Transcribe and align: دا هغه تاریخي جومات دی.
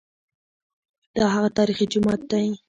دا 1.17 1.25
هغه 1.35 1.49
تاریخي 1.57 1.85
جومات 1.93 2.21
دی. 2.31 2.47